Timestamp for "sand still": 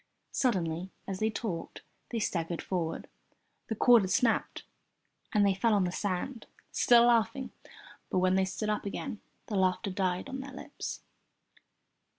5.91-7.05